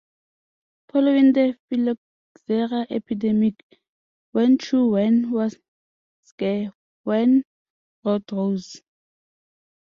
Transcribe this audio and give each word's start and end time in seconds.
Following 0.89 1.33
the 1.33 1.55
Phylloxera 1.69 2.87
epidemic, 2.89 3.63
when 4.31 4.57
true 4.57 4.93
wine 4.93 5.29
was 5.29 5.59
scarce, 6.23 6.73
wine 7.05 7.43
fraud 8.01 8.23
rose. 8.31 8.81